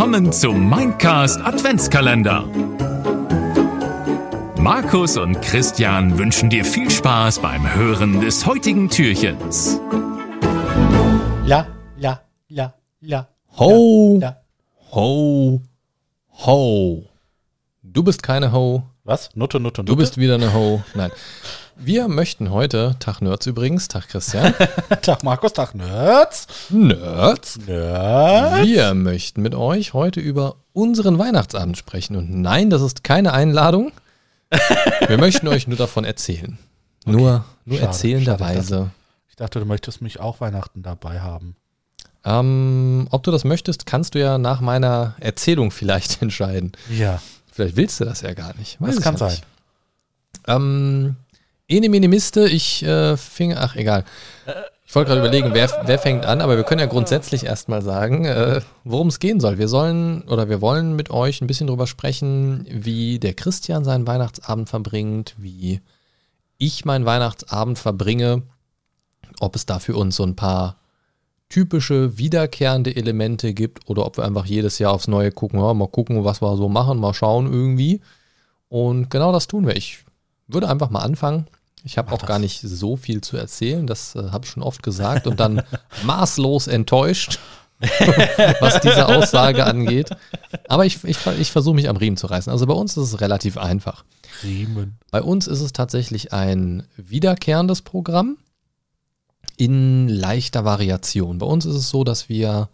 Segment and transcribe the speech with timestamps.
[0.00, 2.48] Willkommen zum Mindcast Adventskalender.
[4.56, 9.78] Markus und Christian wünschen dir viel Spaß beim Hören des heutigen Türchens.
[11.44, 11.66] La,
[11.98, 13.28] la, la, la.
[13.58, 14.40] Ho, La.
[14.90, 15.60] ho,
[16.46, 17.04] ho.
[17.82, 19.28] Du bist keine Ho, Was?
[19.34, 19.92] Nutte, Nutte, Nutte?
[19.92, 20.82] du bist wieder eine Ho.
[20.94, 21.10] Nein.
[21.82, 24.54] Wir möchten heute, Tag Nerds übrigens, Tag Christian,
[25.02, 26.46] Tag Markus, Tag Nerds.
[26.68, 27.58] Nerds.
[27.66, 28.66] Nerds.
[28.66, 32.16] Wir möchten mit euch heute über unseren Weihnachtsabend sprechen.
[32.16, 33.92] Und nein, das ist keine Einladung.
[35.06, 36.58] Wir möchten euch nur davon erzählen.
[37.06, 38.90] Nur, nur Schade, erzählenderweise.
[39.30, 41.56] Ich dachte, du möchtest mich auch Weihnachten dabei haben.
[42.24, 46.72] Ähm, ob du das möchtest, kannst du ja nach meiner Erzählung vielleicht entscheiden.
[46.90, 47.20] Ja,
[47.52, 48.80] Vielleicht willst du das ja gar nicht.
[48.80, 49.38] Weiß das kann ja sein.
[50.46, 51.16] Ähm,
[51.70, 54.04] Ene Mene Miste, ich äh, fing, ach egal.
[54.84, 58.24] Ich wollte gerade überlegen, wer, wer fängt an, aber wir können ja grundsätzlich erstmal sagen,
[58.24, 59.56] äh, worum es gehen soll.
[59.58, 64.08] Wir sollen oder wir wollen mit euch ein bisschen drüber sprechen, wie der Christian seinen
[64.08, 65.80] Weihnachtsabend verbringt, wie
[66.58, 68.42] ich meinen Weihnachtsabend verbringe,
[69.38, 70.80] ob es da für uns so ein paar
[71.48, 75.86] typische, wiederkehrende Elemente gibt oder ob wir einfach jedes Jahr aufs Neue gucken, ja, mal
[75.86, 78.00] gucken, was wir so machen, mal schauen irgendwie.
[78.68, 79.76] Und genau das tun wir.
[79.76, 80.04] Ich
[80.48, 81.46] würde einfach mal anfangen.
[81.84, 82.28] Ich habe auch das.
[82.28, 85.62] gar nicht so viel zu erzählen, das äh, habe ich schon oft gesagt und dann
[86.04, 87.38] maßlos enttäuscht,
[88.60, 90.10] was diese Aussage angeht.
[90.68, 92.52] Aber ich, ich, ich versuche mich am Riemen zu reißen.
[92.52, 94.04] Also bei uns ist es relativ einfach.
[94.42, 94.98] Riemen.
[95.10, 98.36] Bei uns ist es tatsächlich ein wiederkehrendes Programm
[99.56, 101.38] in leichter Variation.
[101.38, 102.68] Bei uns ist es so, dass wir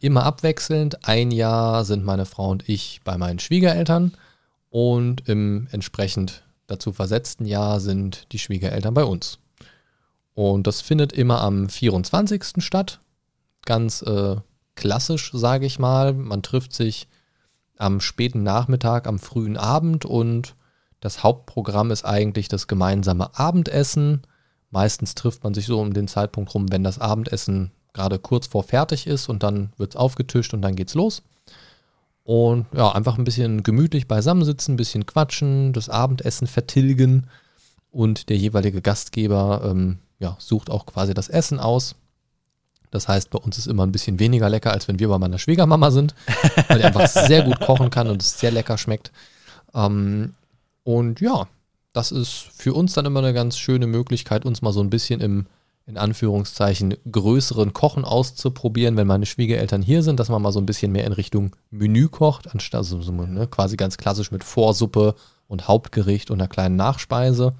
[0.00, 4.12] immer abwechselnd, ein Jahr sind meine Frau und ich bei meinen Schwiegereltern
[4.70, 9.38] und im entsprechend dazu versetzten Jahr sind die Schwiegereltern bei uns.
[10.34, 12.44] Und das findet immer am 24.
[12.58, 13.00] statt.
[13.64, 14.36] Ganz äh,
[14.74, 16.14] klassisch, sage ich mal.
[16.14, 17.08] Man trifft sich
[17.76, 20.54] am späten Nachmittag, am frühen Abend und
[21.00, 24.22] das Hauptprogramm ist eigentlich das gemeinsame Abendessen.
[24.70, 28.62] Meistens trifft man sich so um den Zeitpunkt rum, wenn das Abendessen gerade kurz vor
[28.62, 31.22] fertig ist und dann wird es aufgetischt und dann geht's los.
[32.24, 37.26] Und ja, einfach ein bisschen gemütlich beisammensitzen, ein bisschen quatschen, das Abendessen vertilgen
[37.90, 41.96] und der jeweilige Gastgeber ähm, ja, sucht auch quasi das Essen aus.
[42.92, 45.38] Das heißt, bei uns ist immer ein bisschen weniger lecker, als wenn wir bei meiner
[45.38, 46.14] Schwiegermama sind,
[46.68, 49.10] weil die einfach sehr gut kochen kann und es sehr lecker schmeckt.
[49.74, 50.34] Ähm,
[50.84, 51.48] und ja,
[51.92, 55.20] das ist für uns dann immer eine ganz schöne Möglichkeit, uns mal so ein bisschen
[55.20, 55.46] im,
[55.86, 60.66] in Anführungszeichen, größeren Kochen auszuprobieren, wenn meine Schwiegereltern hier sind, dass man mal so ein
[60.66, 65.14] bisschen mehr in Richtung Menü kocht, anstatt also so, ne, quasi ganz klassisch mit Vorsuppe
[65.48, 67.54] und Hauptgericht und einer kleinen Nachspeise.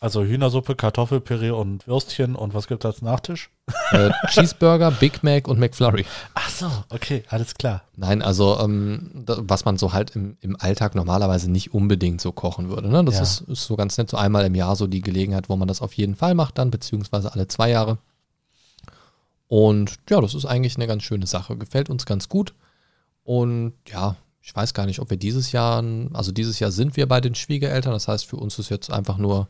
[0.00, 3.50] Also Hühnersuppe, Kartoffelpüree und Würstchen und was gibt es als Nachtisch?
[3.90, 6.04] Äh, Cheeseburger, Big Mac und McFlurry.
[6.34, 7.82] Ach so, okay, alles klar.
[7.96, 12.30] Nein, also ähm, da, was man so halt im, im Alltag normalerweise nicht unbedingt so
[12.30, 12.88] kochen würde.
[12.88, 13.04] Ne?
[13.04, 13.22] Das Ja.
[13.22, 15.82] ist, ist so ganz nett, so einmal im Jahr so die Gelegenheit, wo man das
[15.82, 17.98] auf jeden Fall macht dann, beziehungsweise alle zwei Jahre.
[19.48, 21.56] Und ja, das ist eigentlich eine ganz schöne Sache.
[21.56, 22.54] Gefällt uns ganz gut.
[23.24, 25.82] Und ja, ich weiß gar nicht, ob wir dieses Jahr,
[26.12, 27.92] also dieses Jahr sind wir bei den Schwiegereltern.
[27.92, 29.48] Das heißt, für uns ist jetzt einfach nur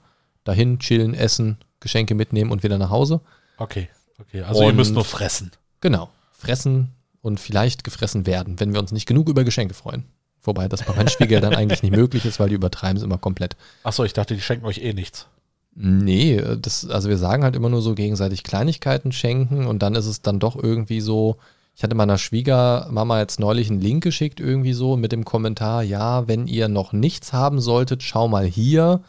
[0.48, 3.20] dahin, chillen, essen, Geschenke mitnehmen und wieder nach Hause.
[3.58, 3.88] Okay,
[4.20, 4.42] okay.
[4.42, 5.52] Also ihr Und- müsst nur fressen.
[5.80, 6.08] Genau.
[6.32, 6.90] Fressen
[7.22, 10.04] und vielleicht gefressen werden, wenn wir uns nicht genug über Geschenke freuen.
[10.42, 13.56] Wobei das bei meinen Schwiegereltern eigentlich nicht möglich ist, weil die übertreiben es immer komplett.
[13.84, 15.26] Ach so, ich dachte, die schenken euch eh nichts.
[15.74, 20.06] Nee, das, also wir sagen halt immer nur so gegenseitig Kleinigkeiten schenken und dann ist
[20.06, 21.36] es dann doch irgendwie so.
[21.76, 26.26] Ich hatte meiner Schwiegermama jetzt neulich einen Link geschickt, irgendwie so mit dem Kommentar, ja,
[26.26, 29.00] wenn ihr noch nichts haben solltet, schau mal hier.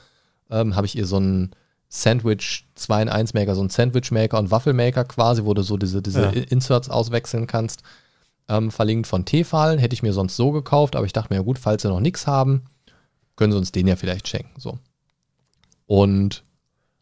[0.50, 1.52] Ähm, Habe ich ihr so einen
[1.90, 5.78] Sandwich 2 in 1 Maker, so einen Sandwich Maker und Waffelmaker quasi, wo du so
[5.78, 6.30] diese, diese Ja.
[6.30, 7.84] Inserts auswechseln kannst.
[8.48, 11.44] Ähm, verlinkt von Tefal, hätte ich mir sonst so gekauft, aber ich dachte mir, ja
[11.44, 12.64] gut, falls sie noch nichts haben,
[13.36, 14.60] können sie uns den ja vielleicht schenken.
[14.60, 14.80] So.
[15.86, 16.44] Und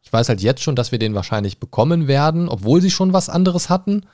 [0.02, 3.28] ich weiß halt jetzt schon, dass wir den wahrscheinlich bekommen werden, obwohl sie schon was
[3.30, 4.06] anderes hatten.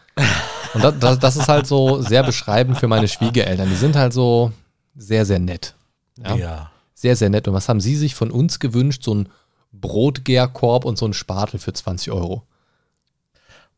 [0.74, 3.70] Und das, das, das ist halt so sehr beschreibend für meine Schwiegereltern.
[3.70, 4.52] Die sind halt so
[4.96, 5.76] sehr, sehr nett.
[6.18, 6.36] Ja.
[6.36, 6.72] Ja.
[7.04, 7.50] Sehr, sehr nett.
[7.50, 9.04] Und was haben sie sich von uns gewünscht?
[9.04, 9.30] So ein
[9.74, 12.44] Brotgärkorb und so ein Spatel für 20 Euro.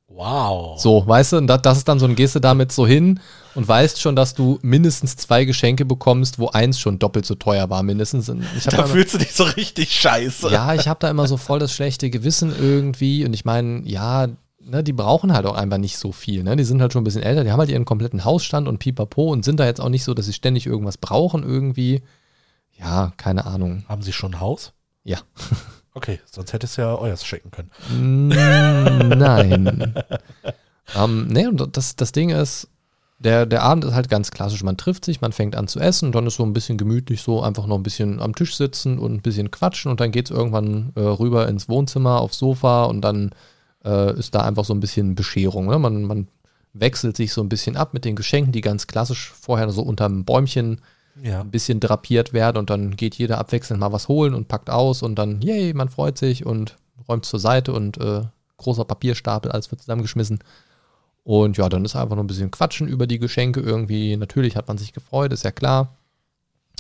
[0.08, 0.80] Wow.
[0.80, 3.20] So, weißt du, und das, das ist dann so ein Gehst du damit so hin
[3.56, 7.68] und weißt schon, dass du mindestens zwei Geschenke bekommst, wo eins schon doppelt so teuer
[7.72, 8.30] war, mindestens.
[8.56, 10.52] Ich da immer- fühlst du dich so richtig scheiße.
[10.52, 13.26] ja, ich habe da immer so voll das schlechte Gewissen irgendwie.
[13.26, 14.28] Und ich meine, ja,
[14.64, 16.44] ne, die brauchen halt auch einfach nicht so viel.
[16.44, 16.56] Ne?
[16.56, 19.32] Die sind halt schon ein bisschen älter, die haben halt ihren kompletten Hausstand und pipapo
[19.32, 22.04] und sind da jetzt auch nicht so, dass sie ständig irgendwas brauchen irgendwie.
[22.78, 23.86] Ja, keine Ahnung.
[23.88, 24.74] Haben sie schon ein Haus?
[25.04, 25.20] Ja.
[25.98, 27.72] Okay, sonst hättest du ja euers schenken können.
[27.90, 28.28] Mm,
[29.18, 29.94] Nein.
[30.94, 32.68] ähm, nee, und das, das Ding ist,
[33.18, 34.62] der, der Abend ist halt ganz klassisch.
[34.62, 37.42] Man trifft sich, man fängt an zu essen, dann ist so ein bisschen gemütlich so
[37.42, 40.36] einfach noch ein bisschen am Tisch sitzen und ein bisschen quatschen und dann geht es
[40.36, 43.30] irgendwann äh, rüber ins Wohnzimmer, aufs Sofa und dann
[43.86, 45.68] äh, ist da einfach so ein bisschen Bescherung.
[45.68, 45.80] Ne?
[45.80, 46.28] Man, man
[46.74, 50.26] wechselt sich so ein bisschen ab mit den Geschenken, die ganz klassisch vorher so unterm
[50.26, 50.82] Bäumchen
[51.22, 51.42] Ja.
[51.42, 55.02] ein bisschen drapiert werden und dann geht jeder abwechselnd mal was holen und packt aus
[55.02, 56.78] und dann, yay, man freut sich und
[57.08, 58.24] räumt zur Seite und äh,
[58.58, 60.40] großer Papierstapel, alles wird zusammengeschmissen.
[61.24, 64.16] Und ja, dann ist einfach nur ein bisschen Quatschen über die Geschenke irgendwie.
[64.16, 65.96] Natürlich hat man sich gefreut, ist ja klar.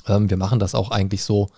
[0.07, 1.49] Ähm, wir machen das auch eigentlich so.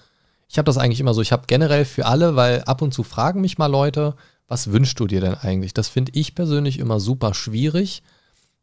[0.48, 3.04] Ich habe das eigentlich immer so, ich habe generell für alle, weil ab und zu
[3.04, 4.16] fragen mich mal Leute,
[4.48, 5.74] was wünschst du dir denn eigentlich?
[5.74, 8.04] Das finde ich persönlich immer super schwierig,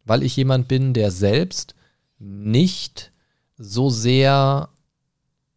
[0.07, 1.75] weil ich jemand bin, der selbst
[2.19, 3.13] nicht
[3.57, 4.69] so sehr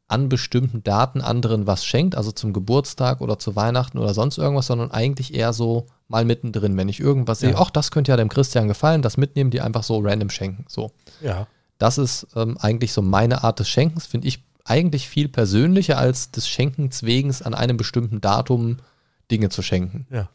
[0.07, 4.67] an bestimmten Daten anderen was schenkt, also zum Geburtstag oder zu Weihnachten oder sonst irgendwas,
[4.67, 8.29] sondern eigentlich eher so mal mittendrin, wenn ich irgendwas sehe, ach, das könnte ja dem
[8.29, 10.65] Christian gefallen, das mitnehmen, die einfach so random schenken.
[10.69, 10.91] So.
[11.21, 11.47] Ja.
[11.77, 16.31] Das ist ähm, eigentlich so meine Art des Schenkens, finde ich eigentlich viel persönlicher als
[16.31, 18.77] des Schenkens wegen an einem bestimmten Datum
[19.29, 20.07] Dinge zu schenken.
[20.09, 20.29] Ja.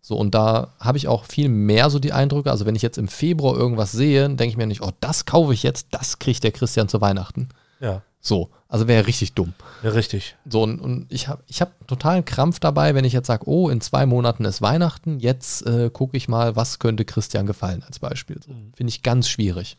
[0.00, 2.50] So, und da habe ich auch viel mehr so die Eindrücke.
[2.50, 5.52] Also, wenn ich jetzt im Februar irgendwas sehe, denke ich mir nicht, oh, das kaufe
[5.52, 7.48] ich jetzt, das kriegt der Christian zu Weihnachten.
[7.80, 8.02] Ja.
[8.20, 9.54] So, also wäre richtig dumm.
[9.82, 10.36] Ja, richtig.
[10.48, 13.68] So, und, und ich habe ich hab totalen Krampf dabei, wenn ich jetzt sage, oh,
[13.68, 17.98] in zwei Monaten ist Weihnachten, jetzt äh, gucke ich mal, was könnte Christian gefallen als
[17.98, 18.40] Beispiel.
[18.44, 19.76] So, finde ich ganz schwierig.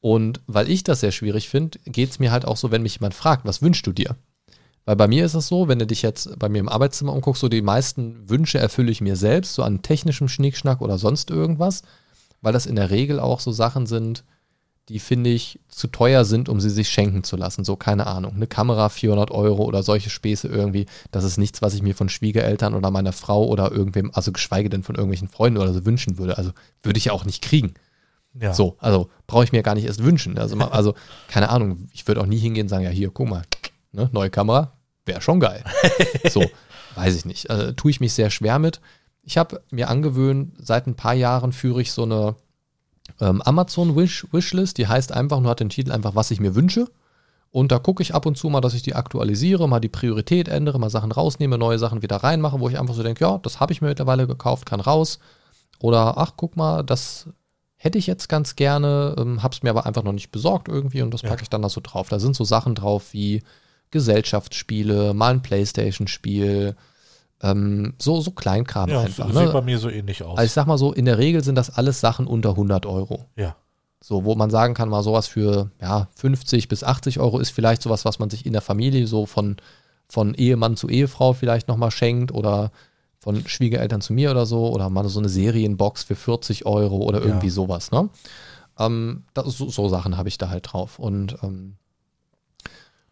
[0.00, 2.96] Und weil ich das sehr schwierig finde, geht es mir halt auch so, wenn mich
[2.96, 4.16] jemand fragt, was wünschst du dir?
[4.84, 7.40] Weil bei mir ist es so, wenn du dich jetzt bei mir im Arbeitszimmer umguckst,
[7.40, 11.82] so die meisten Wünsche erfülle ich mir selbst, so an technischem Schnickschnack oder sonst irgendwas,
[12.42, 14.24] weil das in der Regel auch so Sachen sind,
[14.90, 17.64] die finde ich zu teuer sind, um sie sich schenken zu lassen.
[17.64, 20.84] So, keine Ahnung, eine Kamera 400 Euro oder solche Späße irgendwie.
[21.10, 24.68] Das ist nichts, was ich mir von Schwiegereltern oder meiner Frau oder irgendwem, also geschweige
[24.68, 26.36] denn von irgendwelchen Freunden oder so wünschen würde.
[26.36, 26.50] Also
[26.82, 27.72] würde ich ja auch nicht kriegen.
[28.38, 28.52] Ja.
[28.52, 30.36] So, also brauche ich mir gar nicht erst wünschen.
[30.36, 30.94] Also, also
[31.28, 33.42] keine Ahnung, ich würde auch nie hingehen und sagen, ja, hier, guck mal,
[33.94, 34.72] ne, neue Kamera,
[35.06, 35.64] wäre schon geil.
[36.30, 36.44] so,
[36.96, 37.50] weiß ich nicht.
[37.50, 38.80] Also, tue ich mich sehr schwer mit.
[39.22, 42.36] Ich habe mir angewöhnt, seit ein paar Jahren führe ich so eine
[43.20, 46.54] ähm, Amazon Wish Wishlist, die heißt einfach nur hat den Titel einfach, was ich mir
[46.54, 46.86] wünsche.
[47.50, 50.48] Und da gucke ich ab und zu mal, dass ich die aktualisiere, mal die Priorität
[50.48, 53.60] ändere, mal Sachen rausnehme, neue Sachen wieder reinmache, wo ich einfach so denke, ja, das
[53.60, 55.20] habe ich mir mittlerweile gekauft, kann raus.
[55.78, 57.28] Oder ach, guck mal, das
[57.76, 61.02] hätte ich jetzt ganz gerne, ähm, habe es mir aber einfach noch nicht besorgt irgendwie
[61.02, 61.28] und das Ja.
[61.28, 62.08] packe ich dann da so drauf.
[62.08, 63.42] Da sind so Sachen drauf wie
[63.94, 66.76] Gesellschaftsspiele, mal ein Playstation-Spiel,
[67.42, 69.26] ähm, so, so Kleinkram Ja, einfach.
[69.26, 69.50] sieht Ne?
[69.52, 70.38] bei mir so ähnlich aus.
[70.38, 73.26] Also ich sag mal so, in der Regel sind das alles Sachen unter 100 Euro.
[73.36, 73.56] ja.
[74.06, 77.80] So, wo man sagen kann, mal sowas für ja, 50 bis 80 Euro ist vielleicht
[77.80, 79.56] sowas, was man sich in der Familie so von,
[80.10, 82.70] von Ehemann zu Ehefrau vielleicht nochmal schenkt oder
[83.18, 87.20] von Schwiegereltern zu mir oder so oder mal so eine Serienbox für 40 Euro oder
[87.20, 87.24] Ja.
[87.28, 88.10] irgendwie sowas, ne?
[88.78, 90.98] Ähm, das, so, so Sachen habe ich da halt drauf.
[90.98, 91.76] Und ähm,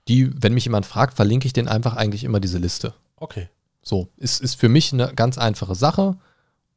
[0.09, 2.95] die, wenn mich jemand fragt, verlinke ich den einfach eigentlich immer diese Liste.
[3.17, 3.49] Okay.
[3.83, 6.17] So, ist, ist für mich eine ganz einfache Sache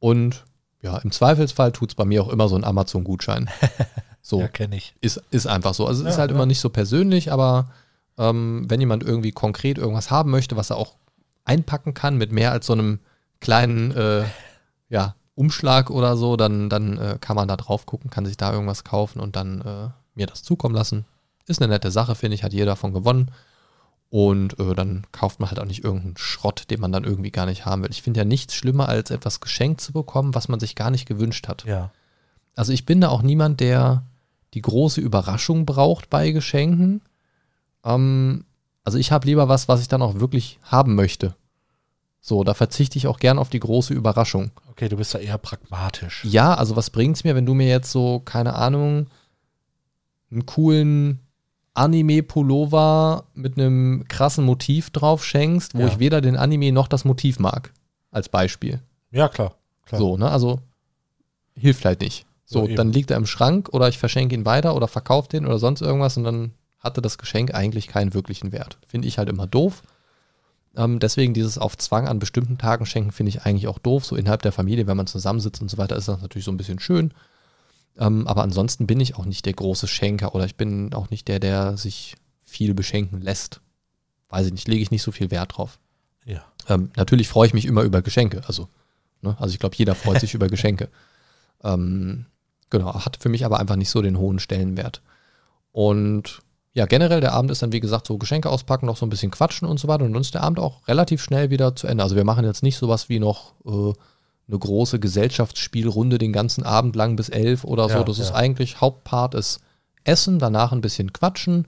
[0.00, 0.44] und
[0.82, 3.48] ja, im Zweifelsfall tut es bei mir auch immer so ein Amazon-Gutschein.
[4.22, 4.92] So, Ja, kenne ich.
[5.00, 5.86] ist, ist einfach so.
[5.86, 6.34] Also es ist Ja, halt ja.
[6.34, 7.68] immer nicht so persönlich, aber
[8.18, 10.96] ähm, wenn jemand irgendwie konkret irgendwas haben möchte, was er auch
[11.44, 12.98] einpacken kann mit mehr als so einem
[13.38, 14.24] kleinen äh,
[14.88, 18.52] ja, Umschlag oder so, dann, dann äh, kann man da drauf gucken, kann sich da
[18.52, 21.04] irgendwas kaufen und dann äh, mir das zukommen lassen.
[21.46, 23.30] Ist eine nette Sache, finde ich, hat jeder davon gewonnen.
[24.08, 27.46] Und äh, dann kauft man halt auch nicht irgendeinen Schrott, den man dann irgendwie gar
[27.46, 27.90] nicht haben will.
[27.90, 31.06] Ich finde ja nichts schlimmer, als etwas geschenkt zu bekommen, was man sich gar nicht
[31.06, 31.64] gewünscht hat.
[31.64, 31.90] Ja.
[32.54, 34.04] Also ich bin da auch niemand, der
[34.54, 37.02] die große Überraschung braucht bei Geschenken.
[37.84, 38.44] Ähm,
[38.84, 41.34] also ich habe lieber was, was ich dann auch wirklich haben möchte.
[42.20, 44.50] So, da verzichte ich auch gern auf die große Überraschung.
[44.70, 46.24] Okay, du bist da eher pragmatisch.
[46.24, 49.06] Ja, also was bringt's mir, wenn du mir jetzt so, keine Ahnung,
[50.30, 51.20] einen coolen
[51.76, 55.86] Anime-Pullover mit einem krassen Motiv drauf schenkst, wo Ja.
[55.88, 57.72] ich weder den Anime noch das Motiv mag,
[58.10, 58.80] als Beispiel.
[59.10, 59.54] Ja, klar.
[59.84, 60.00] klar.
[60.00, 60.30] So, ne?
[60.30, 60.60] Also
[61.54, 62.26] hilft halt nicht.
[62.44, 65.46] So, Ja, dann liegt er im Schrank oder ich verschenke ihn weiter oder verkaufe den
[65.46, 68.78] oder sonst irgendwas und dann hatte das Geschenk eigentlich keinen wirklichen Wert.
[68.86, 69.82] Finde ich halt immer doof.
[70.76, 74.04] Ähm, deswegen dieses auf Zwang an bestimmten Tagen schenken finde ich eigentlich auch doof.
[74.04, 76.56] So innerhalb der Familie, wenn man zusammensitzt und so weiter, ist das natürlich so ein
[76.58, 77.12] bisschen schön.
[77.98, 81.28] Ähm, aber ansonsten bin ich auch nicht der große Schenker oder ich bin auch nicht
[81.28, 83.60] der, der sich viel beschenken lässt.
[84.28, 85.78] Weiß ich nicht, lege ich nicht so viel Wert drauf.
[86.24, 86.44] Ja.
[86.68, 88.42] Ähm, natürlich freue ich mich immer über Geschenke.
[88.46, 88.68] Also,
[89.22, 89.36] ne?
[89.38, 90.88] also ich glaube, jeder freut sich über Geschenke.
[91.62, 92.26] Ähm,
[92.70, 95.02] genau, hat für mich aber einfach nicht so den hohen Stellenwert.
[95.72, 96.40] Und
[96.72, 99.30] ja, generell der Abend ist dann, wie gesagt, so Geschenke auspacken, noch so ein bisschen
[99.30, 100.04] quatschen und so weiter.
[100.04, 102.02] Und dann ist der Abend auch relativ schnell wieder zu Ende.
[102.02, 103.94] Also wir machen jetzt nicht sowas wie noch äh,
[104.48, 107.96] eine große Gesellschaftsspielrunde den ganzen Abend lang bis elf oder so.
[107.96, 108.36] Ja, das ist ja.
[108.36, 109.60] eigentlich Hauptpart ist
[110.04, 111.66] Essen, danach ein bisschen quatschen,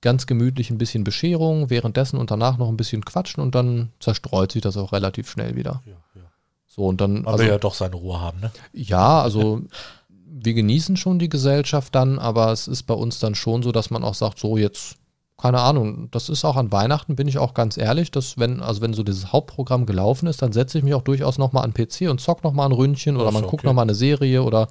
[0.00, 4.52] ganz gemütlich ein bisschen Bescherung, währenddessen und danach noch ein bisschen quatschen und dann zerstreut
[4.52, 5.82] sich das auch relativ schnell wieder.
[5.84, 6.22] Ja, ja.
[6.68, 8.52] So und dann, Man also, will ja doch seine Ruhe haben, ne?
[8.72, 9.62] ja, also
[10.08, 13.90] wir genießen schon die Gesellschaft dann, aber es ist bei uns dann schon so, dass
[13.90, 14.96] man auch sagt, so jetzt,
[15.42, 18.80] keine Ahnung, das ist auch an Weihnachten, bin ich auch ganz ehrlich, dass wenn, also
[18.80, 22.02] wenn so dieses Hauptprogramm gelaufen ist, dann setze ich mich auch durchaus nochmal an PC
[22.08, 23.66] und zock nochmal ein Ründchen oder man guckt okay.
[23.66, 24.68] nochmal eine Serie oder,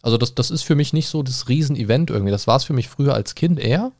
[0.00, 2.30] also das, das ist für mich nicht so das Riesen-Event irgendwie.
[2.30, 3.92] Das war es für mich früher als Kind eher.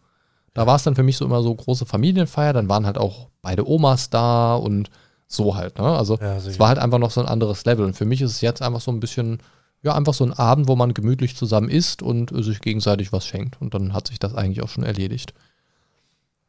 [0.55, 3.29] Da war es dann für mich so immer so große Familienfeier, dann waren halt auch
[3.43, 4.89] beide Omas da und
[5.27, 5.85] so halt, ne?
[5.85, 7.85] Also Ja, es war halt einfach noch so ein anderes Level.
[7.85, 9.41] Und für mich ist es jetzt einfach so ein bisschen,
[9.83, 13.61] ja, einfach so ein Abend, wo man gemütlich zusammen isst und sich gegenseitig was schenkt.
[13.61, 15.35] Und dann hat sich das eigentlich auch schon erledigt.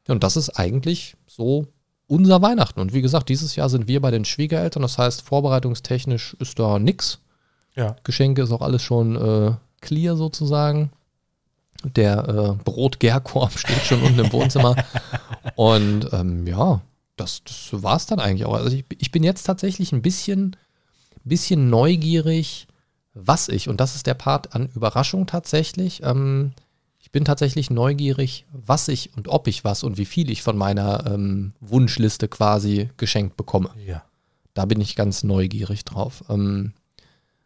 [0.07, 1.67] Ja, und das ist eigentlich so
[2.07, 2.79] unser Weihnachten.
[2.79, 4.81] Und wie gesagt, dieses Jahr sind wir bei den Schwiegereltern.
[4.81, 7.19] Das heißt, vorbereitungstechnisch ist da nix.
[7.75, 7.95] Ja.
[8.03, 10.91] Geschenke ist auch alles schon äh, clear sozusagen.
[11.83, 14.75] Der äh, Brotgärkorb steht schon unten im Wohnzimmer.
[15.55, 16.81] Und ähm, ja,
[17.15, 18.53] das, das war es dann eigentlich auch.
[18.53, 20.55] Also ich, ich bin jetzt tatsächlich ein bisschen,
[21.23, 22.67] bisschen neugierig,
[23.13, 26.51] was ich, und das ist der Part an Überraschung tatsächlich, ähm,
[27.05, 30.57] ich bin tatsächlich neugierig, was ich und ob ich was und wie viel ich von
[30.57, 33.69] meiner ähm, Wunschliste quasi geschenkt bekomme.
[33.85, 34.01] Ja.
[34.55, 36.23] Da bin ich ganz neugierig drauf.
[36.29, 36.73] Ähm,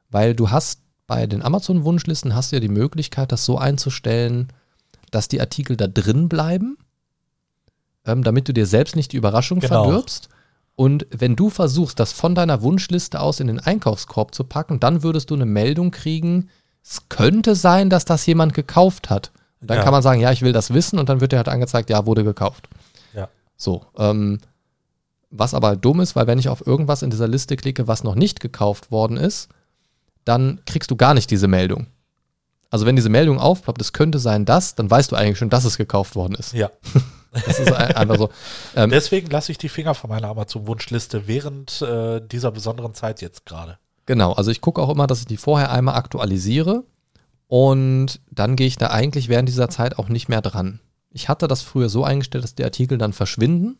[0.09, 4.47] weil du hast bei den Amazon-Wunschlisten hast du ja die Möglichkeit, das so einzustellen,
[5.11, 6.77] dass die Artikel da drin bleiben,
[8.05, 9.83] ähm, damit du dir selbst nicht die Überraschung Genau.
[9.83, 10.29] verdirbst.
[10.77, 15.03] Und wenn du versuchst, das von deiner Wunschliste aus in den Einkaufskorb zu packen, dann
[15.03, 16.47] würdest du eine Meldung kriegen,
[16.81, 19.33] es könnte sein, dass das jemand gekauft hat.
[19.61, 19.83] Und dann Ja.
[19.83, 22.05] kann man sagen, ja, ich will das wissen und dann wird dir halt angezeigt, ja,
[22.05, 22.69] wurde gekauft.
[23.13, 23.27] Ja.
[23.57, 24.39] So, ähm,
[25.31, 28.15] was aber dumm ist, weil wenn ich auf irgendwas in dieser Liste klicke, was noch
[28.15, 29.49] nicht gekauft worden ist,
[30.25, 31.87] dann kriegst du gar nicht diese Meldung.
[32.71, 35.65] Also wenn diese Meldung aufploppt, es könnte sein, dass, dann weißt du eigentlich schon, dass
[35.65, 36.53] es gekauft worden ist.
[36.53, 36.69] Ja.
[37.31, 38.29] Das ist ein- einfach so.
[38.75, 43.45] Ähm, Deswegen lasse ich die Finger von meiner Amazon-Wunschliste während äh, dieser besonderen Zeit jetzt
[43.45, 43.77] gerade.
[44.07, 46.85] Genau, also ich gucke auch immer, dass ich die vorher einmal aktualisiere
[47.49, 50.79] und dann gehe ich da eigentlich während dieser Zeit auch nicht mehr dran.
[51.09, 53.79] Ich hatte das früher so eingestellt, dass die Artikel dann verschwinden,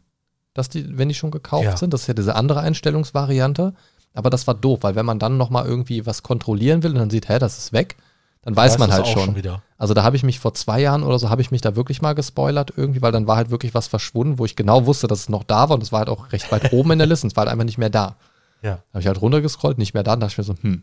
[0.56, 1.78] dass die, wenn die schon gekauft Ja.
[1.78, 1.94] sind.
[1.94, 3.76] Das ist ja diese andere Einstellungsvariante.
[4.16, 7.10] Aber das war doof, weil wenn man dann nochmal irgendwie was kontrollieren will und dann
[7.12, 7.96] sieht, hä, das ist weg,
[8.42, 9.36] dann weiß Da man halt schon.
[9.36, 9.62] wieder.
[9.78, 12.02] Also da habe ich mich vor zwei Jahren oder so, habe ich mich da wirklich
[12.02, 15.20] mal gespoilert irgendwie, weil dann war halt wirklich was verschwunden, wo ich genau wusste, dass
[15.20, 17.28] es noch da war und es war halt auch recht weit oben in der Liste
[17.28, 18.16] es war halt einfach nicht mehr da.
[18.64, 18.80] Ja.
[18.92, 20.82] Habe ich halt runtergescrollt, nicht mehr da, und dachte ich mir so, hm,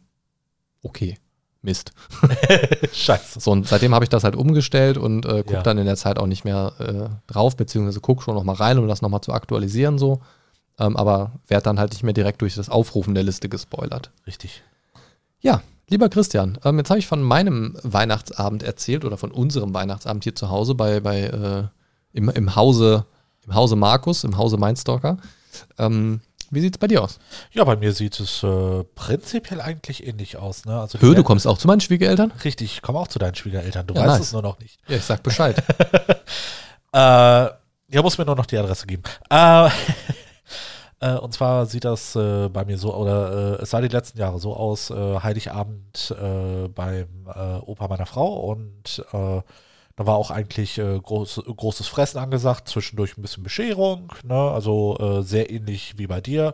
[0.84, 1.18] okay,
[1.66, 1.92] Mist.
[2.94, 3.40] Scheiße.
[3.40, 5.62] So, und seitdem habe ich das halt umgestellt und äh, gucke Ja.
[5.62, 8.88] dann in der Zeit auch nicht mehr äh, drauf, beziehungsweise gucke schon nochmal rein, um
[8.88, 10.20] das nochmal zu aktualisieren so.
[10.78, 14.10] Ähm, aber werde dann halt nicht mehr direkt durch das Aufrufen der Liste gespoilert.
[14.26, 14.62] Richtig.
[15.40, 20.24] Ja, lieber Christian, ähm, jetzt habe ich von meinem Weihnachtsabend erzählt oder von unserem Weihnachtsabend
[20.24, 21.64] hier zu Hause bei, bei äh,
[22.12, 23.04] im, im Hause
[23.46, 25.18] im Hause Markus, im Hause Mindstalker.
[25.78, 26.20] Ähm,
[26.50, 27.18] wie sieht's bei dir aus?
[27.52, 30.64] Ja, bei mir sieht es äh, prinzipiell eigentlich ähnlich aus.
[30.64, 30.78] Ne?
[30.78, 32.32] Also Hör, du kommst auch zu meinen Schwiegereltern?
[32.44, 33.86] Richtig, ich komme auch zu deinen Schwiegereltern.
[33.86, 34.20] Du Ja, weißt nice.
[34.28, 34.78] es nur noch nicht.
[34.88, 35.62] Ja, ich sag Bescheid.
[36.92, 39.02] Äh, ja, muss mir nur noch die Adresse geben.
[39.28, 39.68] Äh,
[41.00, 44.18] äh, und zwar sieht das äh, bei mir so, oder äh, es sah die letzten
[44.18, 46.14] Jahre so aus, äh, Heiligabend
[46.74, 47.08] beim
[47.66, 49.04] Opa meiner Frau und
[49.96, 54.34] da war auch eigentlich äh, groß, großes Fressen angesagt, zwischendurch ein bisschen Bescherung, ne?
[54.34, 56.52] also äh, sehr ähnlich wie bei dir.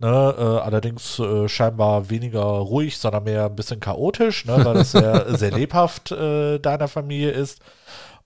[0.00, 0.34] Ne?
[0.36, 4.64] Äh, allerdings äh, scheinbar weniger ruhig, sondern mehr ein bisschen chaotisch, ne?
[4.64, 7.60] weil das sehr, sehr lebhaft äh, deiner Familie ist.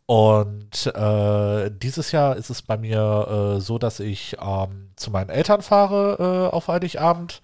[0.06, 5.30] Und äh, dieses Jahr ist es bei mir äh, so, dass ich ähm, zu meinen
[5.30, 7.42] Eltern fahre äh, auf Heiligabend.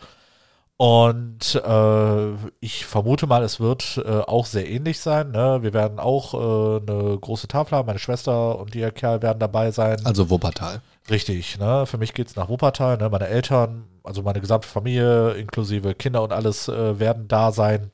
[0.80, 5.30] Und äh, ich vermute mal, es wird äh, auch sehr ähnlich sein.
[5.30, 5.58] Ne?
[5.60, 7.84] Wir werden auch äh, eine große Tafel haben.
[7.84, 10.00] Meine Schwester und ihr Kerl werden dabei sein.
[10.06, 10.80] Also Wuppertal.
[11.10, 11.84] Richtig, ne?
[11.84, 13.10] Für mich geht's nach Wuppertal, ne?
[13.10, 17.90] Meine Eltern, also meine gesamte Familie, inklusive Kinder und alles, äh, werden da sein.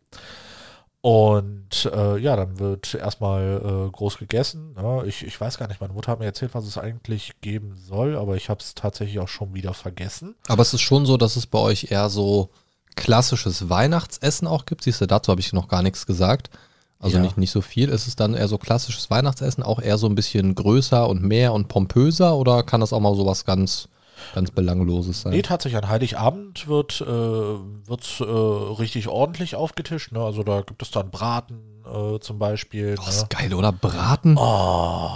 [1.01, 4.75] Und äh, ja, dann wird erstmal äh, groß gegessen.
[4.75, 5.03] Ne?
[5.07, 8.17] Ich, ich weiß gar nicht, meine Mutter hat mir erzählt, was es eigentlich geben soll,
[8.17, 10.37] aber ich habe es tatsächlich auch schon wieder vergessen.
[10.47, 12.51] Aber es ist schon so, dass es bei euch eher so
[12.97, 14.83] klassisches Weihnachtsessen auch gibt.
[14.85, 16.51] Siehst du, dazu habe ich noch gar nichts gesagt.
[16.99, 17.23] Also Ja.
[17.23, 17.89] nicht, nicht so viel.
[17.91, 21.53] Ist es dann eher so klassisches Weihnachtsessen, auch eher so ein bisschen größer und mehr
[21.53, 23.89] und pompöser oder kann das auch mal sowas ganz,
[24.35, 25.33] ganz Belangloses sein?
[25.33, 30.13] Nee, tatsächlich, an Heiligabend wird äh, wird's, äh, richtig ordentlich aufgetischt.
[30.13, 30.21] Ne?
[30.21, 32.97] Also da gibt es dann Braten äh, zum Beispiel.
[32.99, 33.09] Oh, ne?
[33.11, 33.73] ist geil, oder?
[33.73, 34.37] Braten.
[34.39, 35.11] Oh,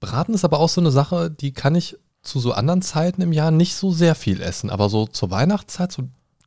[0.00, 3.32] Braten ist aber auch so eine Sache, die kann ich zu so anderen Zeiten im
[3.32, 4.70] Jahr nicht so sehr viel essen.
[4.70, 6.02] Aber so zur Weihnachtszeit, so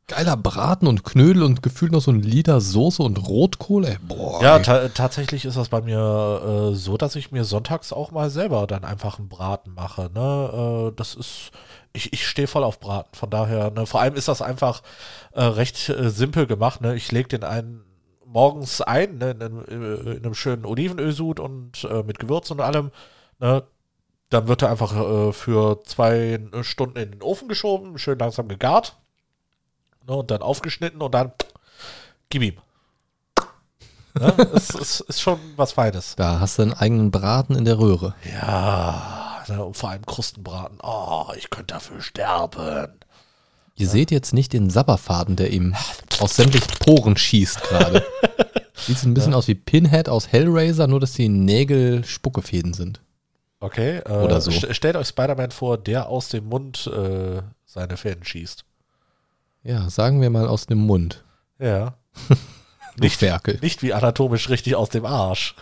[0.08, 3.84] Geiler Braten und Knödel und gefühlt noch so ein Liter Soße und Rotkohl.
[3.84, 4.42] Ey, boah.
[4.42, 8.30] Ja, ta tatsächlich ist das bei mir äh, so, dass ich mir sonntags auch mal
[8.30, 10.10] selber dann einfach einen Braten mache.
[10.14, 10.88] Ne?
[10.88, 11.50] Äh, das ist,
[11.92, 13.14] ich, ich stehe voll auf Braten.
[13.14, 13.84] Von daher, ne?
[13.84, 14.82] vor allem ist das einfach
[15.32, 16.80] äh, recht äh, simpel gemacht.
[16.80, 16.96] Ne?
[16.96, 17.84] Ich lege den einen
[18.24, 19.32] morgens ein, ne?
[19.32, 22.92] in, einem, äh, in einem schönen Olivenölsud und äh, mit Gewürzen und allem.
[23.40, 23.62] Ne?
[24.30, 28.96] Dann wird er einfach äh, für zwei Stunden in den Ofen geschoben, schön langsam gegart.
[30.08, 30.16] Ne?
[30.16, 31.32] Und dann aufgeschnitten und dann
[32.30, 32.56] gib ihm.
[34.18, 34.34] Ne?
[34.54, 36.16] es, es ist schon was Feines.
[36.16, 38.14] Da hast du einen eigenen Braten in der Röhre.
[38.40, 40.78] Ja, ne, und vor allem Krustenbraten.
[40.82, 42.92] Oh, ich könnte dafür sterben.
[43.76, 45.76] Ihr seht jetzt nicht den Sabberfaden, der ihm
[46.18, 48.04] aus sämtlichen Poren schießt gerade.
[48.74, 53.00] Sieht so ein bisschen aus wie Pinhead aus Hellraiser, nur dass die Nägel Spuckefäden sind.
[53.60, 54.50] Okay, äh, Oder so.
[54.50, 58.64] st stellt euch Spider-Man vor, der aus dem Mund äh, seine Fäden schießt.
[59.62, 61.24] Ja, sagen wir mal aus dem Mund.
[61.58, 61.94] Ja.
[63.00, 63.58] Nicht, Ferkel.
[63.62, 65.54] nicht wie anatomisch richtig aus dem Arsch.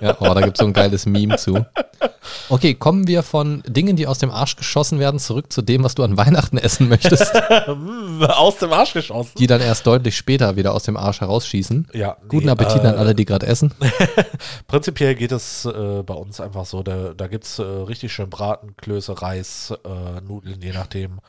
[0.00, 1.66] Ja, oh, da gibt es so ein geiles Meme zu.
[2.48, 5.94] Okay, kommen wir von Dingen, die aus dem Arsch geschossen werden, zurück zu dem, was
[5.94, 7.30] du an Weihnachten essen möchtest,
[7.66, 9.32] Hm, aus dem Arsch geschossen.
[9.38, 11.88] die dann erst deutlich später wieder aus dem Arsch herausschießen.
[11.92, 13.74] Ja, Guten nee, Appetit äh, an alle, die gerade essen.
[14.66, 18.30] Prinzipiell geht es äh, bei uns einfach so, da, da gibt es äh, richtig schön
[18.30, 21.20] Braten, Klöße, Reis, äh, Nudeln, je nachdem.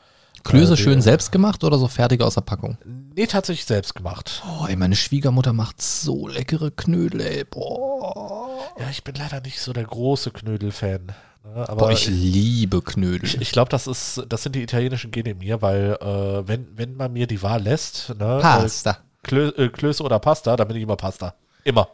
[0.44, 2.78] Klöße äh, schön selbst gemacht oder so fertig aus der Packung?
[3.16, 4.42] Nee, tatsächlich selbst gemacht.
[4.46, 7.44] Oh, ey, meine Schwiegermutter macht so leckere Knödel, ey.
[7.44, 8.58] Boah.
[8.78, 11.06] Ja, ich bin leider nicht so der große Knödel-Fan.
[11.06, 11.68] Ne?
[11.68, 13.24] Aber Boah, ich liebe Knödel.
[13.24, 16.66] ich, ich glaube, das ist, das sind die italienischen Gene in mir, weil äh, wenn,
[16.76, 18.90] wenn man mir die Wahl lässt, ne, Pasta.
[18.90, 21.34] Äh, Klö, äh, Klöße oder Pasta, dann bin ich immer Pasta.
[21.64, 21.88] Immer.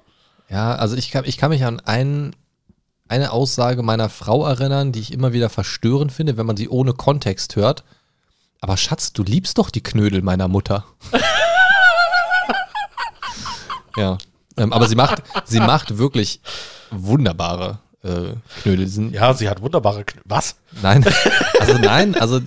[0.49, 2.35] Ja, also ich kann, ich kann mich an einen,
[3.09, 6.93] eine Aussage meiner Frau erinnern, die ich immer wieder verstörend finde, wenn man sie ohne
[6.93, 7.85] Kontext hört.
[8.61, 10.85] Aber Schatz, du liebst doch die Knödel meiner Mutter.
[13.97, 14.19] ja.
[14.57, 16.41] Ähm, aber sie macht, sie macht wirklich
[16.91, 18.87] wunderbare äh, Knödel.
[18.89, 20.23] Sind, Ja, sie hat wunderbare Knödel.
[20.27, 20.57] Was?
[20.83, 21.05] Nein,
[21.61, 22.41] also nein, also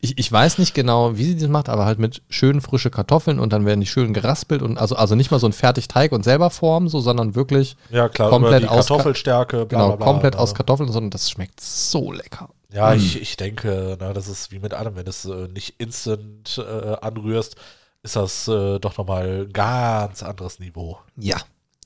[0.00, 3.38] ich, ich weiß nicht genau, wie sie das macht, aber halt mit schönen frische Kartoffeln
[3.38, 6.24] und dann werden die schön geraspelt und also, also nicht mal so ein Fertigteig und
[6.24, 10.36] selber formen, so, sondern wirklich Ja, klar, Komplett aus- Kartoffelstärke, bla, genau bla, bla, komplett
[10.36, 12.50] aus Kartoffeln, sondern das schmeckt so lecker.
[12.74, 12.96] Ja, Mm.
[12.96, 16.58] ich, ich denke, na, das ist wie mit allem, wenn du es äh, nicht instant
[16.58, 17.56] äh, anrührst,
[18.02, 20.98] ist das äh, doch nochmal ein ganz anderes Niveau.
[21.16, 21.36] Ja.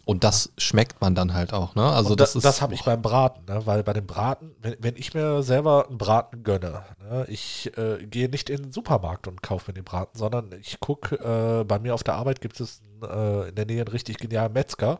[0.04, 1.82] Und das schmeckt man dann halt auch, ne?
[1.84, 2.44] Also Und das, das, ist.
[2.46, 3.66] das habe ich beim Braten, ne?
[3.66, 7.26] weil bei dem Braten, wenn, wenn ich mir selber einen Braten gönne, ne?
[7.28, 11.16] ich äh, gehe nicht in den Supermarkt und kaufe mir den Braten, sondern ich gucke,
[11.16, 14.54] äh, bei mir auf der Arbeit gibt es äh, in der Nähe einen richtig genialen
[14.54, 14.98] Metzger.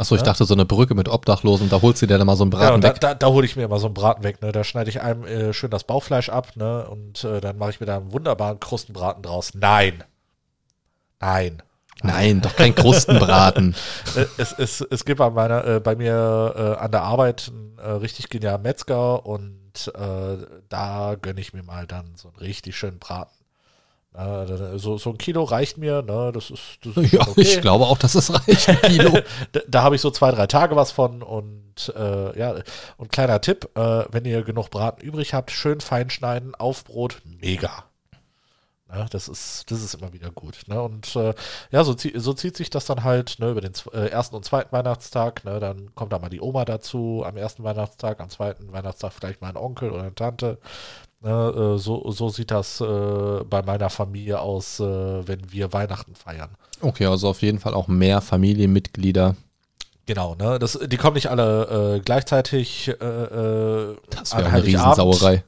[0.00, 0.28] Achso, ich Ja.
[0.28, 2.58] dachte so eine Brücke mit Obdachlosen, da holst du dir dann mal so einen Ja,
[2.58, 3.00] Braten da, weg.
[3.00, 4.40] da, da hole ich mir immer so einen Braten weg.
[4.40, 4.50] Ne?
[4.50, 6.88] Da schneide ich einem äh, schön das Bauchfleisch ab ne?
[6.88, 9.52] und äh, dann mache ich mir da einen wunderbaren Krustenbraten draus.
[9.52, 10.02] Nein.
[11.20, 11.62] Nein.
[12.02, 13.74] Nein, doch kein Krustenbraten.
[14.16, 17.78] Äh, es, es, es gibt bei, meiner, äh, bei mir äh, an der Arbeit einen
[17.78, 20.36] äh, richtig genialen Metzger und äh,
[20.70, 23.39] da gönne ich mir mal dann so einen richtig schönen Braten.
[24.12, 26.32] So, so ein Kilo reicht mir, ne?
[26.34, 27.40] Das ist, das ist ja, okay.
[27.42, 29.18] ich glaube auch, dass es reicht, Kilo.
[29.52, 32.56] Da, da habe ich so zwei, drei Tage was von und äh, ja,
[32.96, 37.22] und kleiner Tipp, äh, wenn ihr genug Braten übrig habt, schön fein schneiden, auf Brot,
[37.24, 37.84] mega.
[38.92, 40.62] Ne, das ist, das ist immer wieder gut.
[40.66, 40.82] Ne?
[40.82, 41.32] Und äh,
[41.70, 44.72] ja, so, so zieht sich das dann halt ne, über den äh, ersten und zweiten
[44.72, 45.44] Weihnachtstag.
[45.44, 45.60] Ne?
[45.60, 49.50] Dann kommt da mal die Oma dazu am ersten Weihnachtstag, am zweiten Weihnachtstag vielleicht mal
[49.50, 50.58] ein Onkel oder eine Tante.
[51.22, 51.30] Ne?
[51.30, 56.50] Äh, so, so sieht das äh, bei meiner Familie aus, äh, wenn wir Weihnachten feiern.
[56.80, 59.36] Okay, also auf jeden Fall auch mehr Familienmitglieder.
[60.06, 60.58] Genau, ne?
[60.58, 64.64] Das, die kommen nicht alle äh, gleichzeitig äh, äh, Das wäre eine.
[64.64, 65.44] Riesensauerei.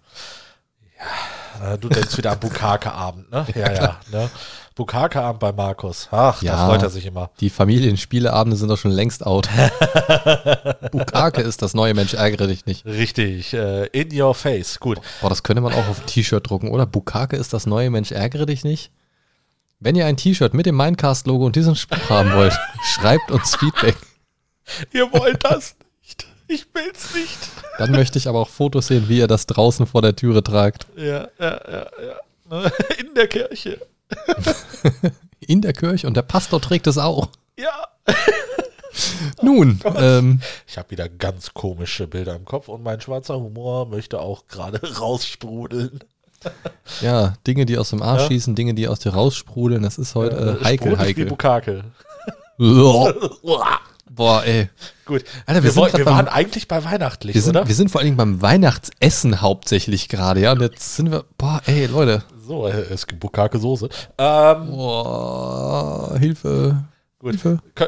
[1.62, 3.46] Äh, du denkst wieder an Bukake-Abend, ne?
[3.54, 4.00] Ja, ja.
[4.12, 4.30] ne?
[4.74, 6.08] Bukake-Abend bei Markus.
[6.10, 6.52] Ach, Ja.
[6.56, 7.30] da freut er sich immer.
[7.40, 9.48] Die Familienspieleabende sind doch schon längst out.
[10.92, 12.84] Bukake ist das neue Mensch, ärgere dich nicht.
[12.86, 14.80] Richtig, äh, in your face.
[14.80, 14.98] Gut.
[15.20, 16.86] Boah, das könnte man auch auf ein T-Shirt drucken, oder?
[16.86, 18.90] Bukake ist das neue Mensch, ärgere dich nicht.
[19.80, 22.56] Wenn ihr ein T-Shirt mit dem Minecast-Logo und diesem Spruch haben wollt,
[22.94, 23.96] schreibt uns Feedback.
[24.92, 26.26] Ihr wollt das nicht.
[26.48, 27.38] Ich will's nicht.
[27.78, 30.86] Dann möchte ich aber auch Fotos sehen, wie ihr das draußen vor der Türe tragt.
[30.96, 32.16] Ja, ja, ja, ja.
[32.50, 32.72] Ne?
[33.00, 33.80] In der Kirche.
[35.40, 37.28] In der Kirche und der Pastor trägt es auch.
[37.58, 37.86] Ja.
[39.42, 44.20] Nun, ähm, Ich habe wieder ganz komische Bilder im Kopf und mein schwarzer Humor möchte
[44.20, 46.00] auch gerade raussprudeln.
[47.00, 48.28] ja, Dinge, die aus dem Arsch Ja.
[48.28, 51.26] schießen, Dinge, die aus dir raussprudeln, das ist heute äh, heikel, Sprudelig wie heikel.
[51.26, 51.84] Bukake.
[54.14, 54.68] Boah, ey.
[55.06, 55.24] Gut.
[55.46, 57.66] Alter, wir, Wir, sind, woll- grad wir beim, waren eigentlich bei weihnachtlich, wir, sind, oder?
[57.66, 60.52] wir sind vor allen Dingen beim Weihnachtsessen hauptsächlich gerade, ja.
[60.52, 62.22] Und jetzt sind wir, boah, ey, Leute.
[62.46, 63.88] so, äh, es gibt Bukake Soße.
[64.18, 66.84] Ähm, Boah, Hilfe.
[67.18, 67.30] gut.
[67.30, 67.58] Hilfe.
[67.74, 67.86] Ko-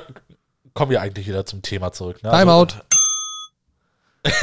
[0.73, 2.23] Kommen wir eigentlich wieder zum Thema zurück.
[2.23, 2.31] Ne?
[2.31, 2.69] Timeout.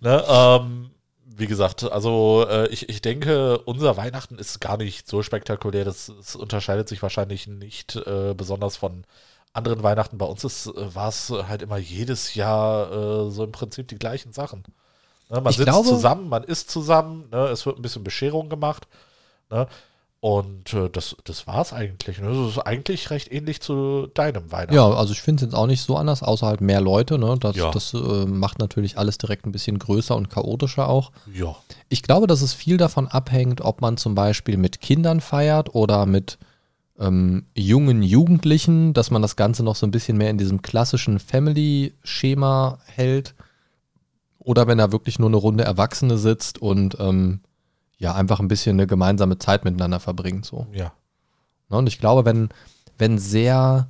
[0.00, 0.90] Ne, ähm,
[1.24, 5.84] wie gesagt, also äh, ich, ich denke, unser Weihnachten ist gar nicht so spektakulär.
[5.84, 9.04] Das, das unterscheidet sich wahrscheinlich nicht äh, besonders von
[9.52, 10.18] anderen Weihnachten.
[10.18, 12.90] Bei uns ist, äh, war es halt immer jedes Jahr
[13.26, 14.64] äh, so im Prinzip die gleichen Sachen.
[15.30, 18.48] Ne, man Ich sitzt glaube- zusammen, man isst zusammen, ne, es wird ein bisschen Bescherung
[18.48, 18.86] gemacht.
[19.50, 19.66] Ne,
[20.20, 22.18] und äh, das, das war es eigentlich.
[22.20, 22.26] Ne?
[22.28, 24.74] Das ist eigentlich recht ähnlich zu deinem Weihnachten.
[24.74, 27.18] Ja, also ich finde es jetzt auch nicht so anders, außer halt mehr Leute.
[27.18, 27.36] Ne?
[27.38, 27.70] Das, Ja.
[27.70, 31.12] das äh, macht natürlich alles direkt ein bisschen größer und chaotischer auch.
[31.32, 31.54] ja.
[31.88, 36.04] Ich glaube, dass es viel davon abhängt, ob man zum Beispiel mit Kindern feiert oder
[36.04, 36.36] mit
[36.98, 41.18] ähm, jungen Jugendlichen, dass man das Ganze noch so ein bisschen mehr in diesem klassischen
[41.18, 43.34] Family-Schema hält.
[44.38, 47.40] Oder wenn da wirklich nur eine Runde Erwachsene sitzt und ähm,
[47.98, 50.44] ja, einfach ein bisschen eine gemeinsame Zeit miteinander verbringt.
[50.44, 50.66] So.
[50.72, 50.92] ja.
[51.68, 51.76] Ne?
[51.76, 52.48] Und ich glaube, wenn,
[52.96, 53.88] wenn sehr,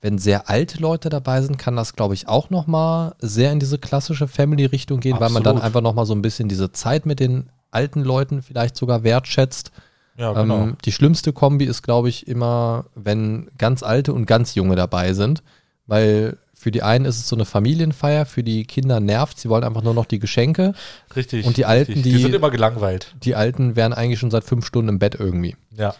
[0.00, 3.78] wenn sehr alte Leute dabei sind, kann das, glaube ich, auch nochmal sehr in diese
[3.78, 5.64] klassische Family-Richtung gehen, weil man dann Absolut.
[5.64, 9.72] einfach nochmal so ein bisschen diese Zeit mit den alten Leuten vielleicht sogar wertschätzt.
[10.18, 10.62] Ja, genau.
[10.62, 15.12] Ähm, die schlimmste Kombi ist, glaube ich, immer, wenn ganz alte und ganz junge dabei
[15.14, 15.42] sind,
[15.86, 19.62] weil für die einen ist es so eine Familienfeier, für die Kinder nervt, sie wollen
[19.62, 20.74] einfach nur noch die Geschenke.
[21.14, 21.46] richtig.
[21.46, 22.02] und die Alten, richtig.
[22.02, 23.14] die- die sind immer gelangweilt.
[23.22, 25.56] Die Alten wären eigentlich schon seit fünf Stunden im Bett irgendwie.
[25.76, 25.94] Ja.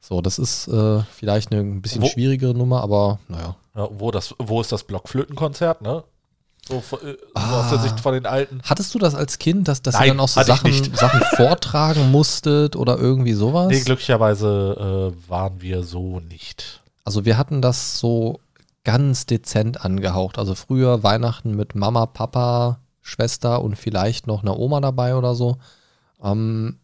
[0.00, 3.56] So, das ist äh, vielleicht eine ein bisschen Wo- schwierigere Nummer, aber naja.
[3.74, 6.04] Ja, wo, das, wo ist das Blockflötenkonzert, ne?
[6.68, 7.60] So, von- äh, Ah.
[7.60, 8.60] aus der Sicht von den Alten.
[8.64, 10.72] Hattest du das als Kind, dass, dass ihr Nein, dann auch so Sachen.
[10.94, 13.68] Sachen vortragen musstet oder irgendwie sowas?
[13.68, 16.82] Nee, glücklicherweise äh, waren wir so nicht.
[17.04, 18.40] Also wir hatten das so
[18.82, 20.38] ganz dezent angehaucht.
[20.38, 25.58] Also früher Weihnachten mit Mama, Papa, Schwester und vielleicht noch einer Oma dabei oder so.
[26.22, 26.78] Ähm,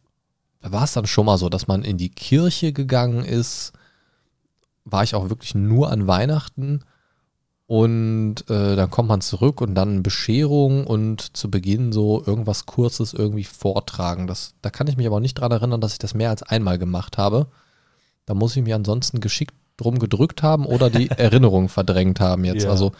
[0.60, 3.72] da war es dann schon mal so, dass man in die Kirche gegangen ist.
[4.84, 6.84] War ich auch wirklich nur an Weihnachten.
[7.72, 13.14] Und äh, dann kommt man zurück und dann Bescherung und zu Beginn so irgendwas Kurzes
[13.14, 14.26] irgendwie vortragen.
[14.26, 16.76] Das, da kann ich mich aber nicht dran erinnern, dass ich das mehr als einmal
[16.76, 17.46] gemacht habe.
[18.26, 22.64] Da muss ich mich ansonsten geschickt drum gedrückt haben oder die Erinnerung verdrängt haben jetzt.
[22.64, 22.70] Ja.
[22.70, 22.92] Also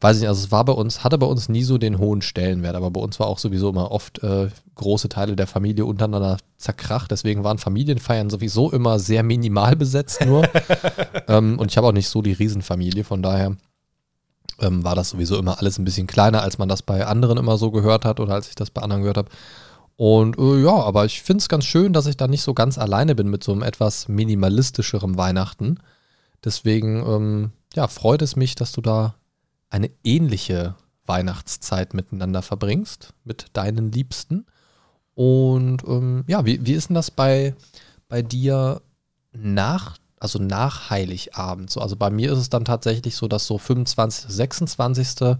[0.00, 2.22] weiß ich nicht, also es war bei uns, hatte bei uns nie so den hohen
[2.22, 6.36] Stellenwert, aber bei uns war auch sowieso immer oft äh, große Teile der Familie untereinander
[6.56, 7.10] zerkracht.
[7.10, 10.48] Deswegen waren Familienfeiern sowieso immer sehr minimal besetzt nur.
[11.26, 13.56] ähm, und ich habe auch nicht so die Riesenfamilie, von daher
[14.60, 17.58] ähm, war das sowieso immer alles ein bisschen kleiner, als man das bei anderen immer
[17.58, 19.30] so gehört hat oder als ich das bei anderen gehört habe.
[19.96, 22.78] Und äh, ja, aber ich finde es ganz schön, dass ich da nicht so ganz
[22.78, 25.78] alleine bin mit so einem etwas minimalistischerem Weihnachten.
[26.44, 29.16] Deswegen, ähm, ja, freut es mich, dass du da
[29.70, 34.46] eine ähnliche Weihnachtszeit miteinander verbringst, mit deinen Liebsten.
[35.14, 37.56] Und ähm, ja, wie, wie ist denn das bei,
[38.08, 38.80] bei dir
[39.32, 41.70] nach, also nach Heiligabend?
[41.70, 45.36] So, also bei mir ist es dann tatsächlich so, dass so 25., 26.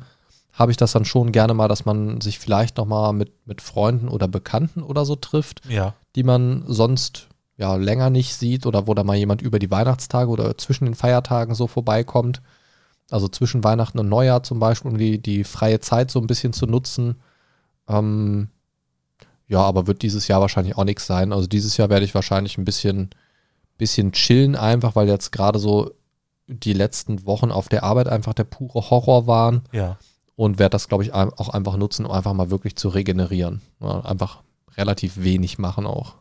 [0.53, 4.09] habe ich das dann schon gerne mal, dass man sich vielleicht nochmal mit, mit Freunden
[4.09, 5.95] oder Bekannten oder so trifft Ja.
[6.17, 10.31] die man sonst ja länger nicht sieht oder wo da mal jemand über die Weihnachtstage
[10.31, 12.41] oder zwischen den Feiertagen so vorbeikommt.
[13.11, 16.53] Also zwischen Weihnachten und Neujahr zum Beispiel, um die, die freie Zeit so ein bisschen
[16.53, 17.17] zu nutzen.
[17.89, 18.49] Ähm,
[19.49, 21.33] ja, aber wird dieses Jahr wahrscheinlich auch nichts sein.
[21.33, 23.11] Also dieses Jahr werde ich wahrscheinlich ein bisschen,
[23.79, 25.91] bisschen chillen, einfach weil jetzt gerade so
[26.47, 29.99] die letzten Wochen auf der Arbeit einfach der pure Horror waren Ja.
[30.37, 33.61] und werde das, glaube ich, auch einfach nutzen, um einfach mal wirklich zu regenerieren.
[33.81, 34.43] Ja, einfach
[34.77, 36.15] relativ wenig machen auch.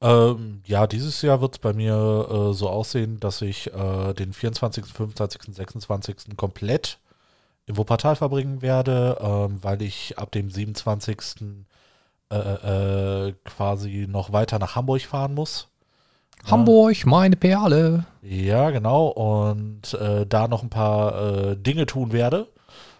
[0.00, 1.94] Ähm, ja, dieses Jahr wird es bei mir
[2.30, 6.36] äh, so aussehen, dass ich äh, den 24., 25., 26.
[6.36, 6.98] komplett
[7.66, 11.64] im Wuppertal verbringen werde, ähm, weil ich ab dem 27.
[12.30, 12.36] Äh,
[13.28, 15.68] äh, quasi noch weiter nach Hamburg fahren muss.
[16.50, 18.06] Hamburg, meine Perle.
[18.22, 19.08] Ja, genau.
[19.08, 22.48] Und äh, da noch ein paar äh, Dinge tun werde.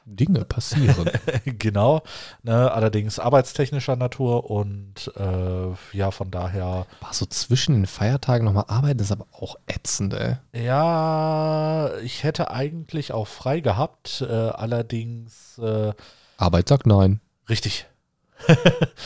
[0.07, 1.11] Dinge passieren.
[1.45, 2.03] genau.
[2.43, 6.87] Ne, allerdings arbeitstechnischer Natur und äh, ja, von daher.
[7.01, 10.37] Boah, so zwischen den Feiertagen nochmal arbeiten ist aber auch ätzend, ey.
[10.53, 15.93] Ja, ich hätte eigentlich auch frei gehabt, äh, allerdings äh,
[16.37, 17.21] Arbeit sagt nein.
[17.49, 17.87] richtig.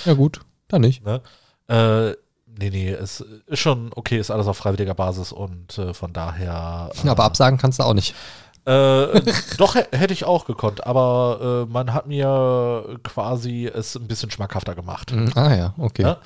[0.05, 1.05] Ja gut, dann nicht.
[1.70, 2.16] Ne?
[2.60, 6.90] Nee, nee, es ist schon okay, ist alles auf freiwilliger Basis und äh, von daher.
[7.04, 8.14] Äh, Aber absagen kannst du auch nicht.
[8.64, 9.20] Äh,
[9.58, 14.30] doch hä- hätte ich auch gekonnt, aber äh, man hat mir quasi es ein bisschen
[14.32, 15.12] schmackhafter gemacht.
[15.12, 16.02] Mm, Ah ja, okay.
[16.02, 16.18] Ja.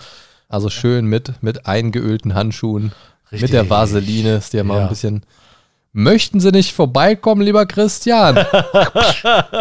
[0.48, 2.92] Also schön mit, mit eingeölten Handschuhen,
[3.30, 3.42] Richtig.
[3.42, 4.82] mit der Vaseline, ist dir mal Ja.
[4.84, 5.24] ein bisschen,
[5.94, 8.38] Möchten Sie nicht vorbeikommen, lieber Christian?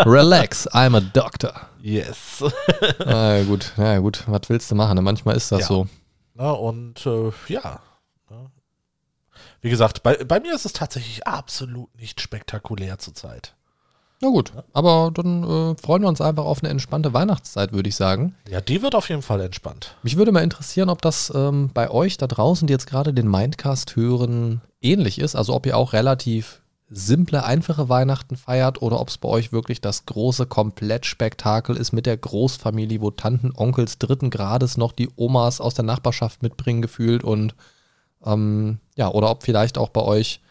[0.06, 1.54] Relax, I'm a doctor.
[1.82, 2.42] Yes.
[3.06, 4.96] Na gut, na gut, was willst du machen?
[4.96, 5.02] ne?
[5.02, 5.68] Manchmal ist das Ja.
[5.68, 5.88] so.
[6.42, 7.82] Na, und äh, ja.
[8.32, 8.50] ne.
[9.62, 13.54] Wie gesagt, bei, bei mir ist es tatsächlich absolut nicht spektakulär zurzeit.
[14.22, 17.96] Na gut, aber dann äh, freuen wir uns einfach auf eine entspannte Weihnachtszeit, würde ich
[17.96, 18.36] sagen.
[18.50, 19.96] Ja, die wird auf jeden Fall entspannt.
[20.02, 23.30] Mich würde mal interessieren, ob das ähm, bei euch da draußen, die jetzt gerade den
[23.30, 25.36] Mindcast hören, ähnlich ist.
[25.36, 26.61] Also ob ihr auch relativ
[26.94, 32.06] simple, einfache Weihnachten feiert oder ob es bei euch wirklich das große Komplettspektakel ist mit
[32.06, 37.24] der Großfamilie, wo Tanten, Onkels dritten Grades noch die Omas aus der Nachbarschaft mitbringen gefühlt
[37.24, 37.56] und
[38.26, 40.42] ähm, ja, oder ob vielleicht auch bei euch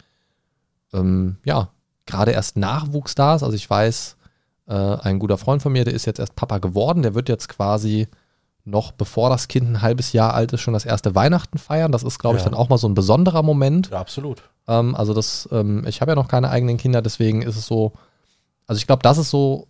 [0.94, 1.68] ähm, ja,
[2.07, 3.42] gerade erst Nachwuchs da ist.
[3.42, 4.16] Also ich weiß,
[4.66, 7.48] äh, ein guter Freund von mir, der ist jetzt erst Papa geworden, der wird jetzt
[7.48, 8.09] quasi
[8.64, 11.92] noch bevor das Kind ein halbes Jahr alt ist, schon das erste Weihnachten feiern.
[11.92, 12.51] Das ist, glaube ich, Ja.
[12.51, 13.90] dann auch mal so ein besonderer Moment.
[13.90, 14.42] Ja, absolut.
[14.68, 17.92] Ähm, also das, ähm, ich habe ja noch keine eigenen Kinder, deswegen ist es so,
[18.66, 19.66] also ich glaube, das ist so,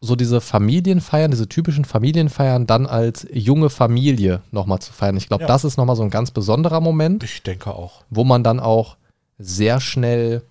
[0.00, 5.16] so diese Familienfeiern, diese typischen Familienfeiern dann als junge Familie nochmal zu feiern.
[5.16, 5.48] Ich glaube, Ja.
[5.48, 8.02] das ist nochmal so ein ganz besonderer Moment Ich denke auch.
[8.10, 8.96] wo man dann auch
[9.38, 10.42] sehr schnell